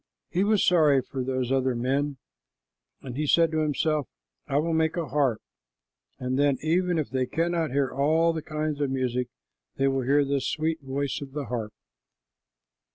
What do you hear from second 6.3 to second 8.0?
then even if they cannot hear